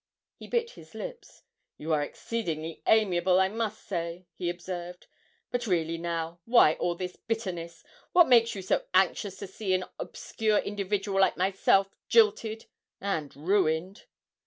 He 0.35 0.47
bit 0.47 0.71
his 0.71 0.95
lips. 0.95 1.43
'You 1.77 1.93
are 1.93 2.01
exceedingly 2.01 2.81
amiable, 2.87 3.39
I 3.39 3.49
must 3.49 3.83
say,' 3.83 4.25
he 4.33 4.49
observed; 4.49 5.05
'but 5.51 5.67
really 5.67 5.99
now, 5.99 6.39
why 6.45 6.73
all 6.79 6.95
this 6.95 7.15
bitterness? 7.17 7.83
What 8.11 8.27
makes 8.27 8.55
you 8.55 8.63
so 8.63 8.85
anxious 8.95 9.37
to 9.37 9.45
see 9.45 9.75
an 9.75 9.85
obscure 9.99 10.57
individual 10.57 11.21
like 11.21 11.37
myself 11.37 11.93
jilted 12.09 12.65
and 12.99 13.35
ruined?' 13.35 14.05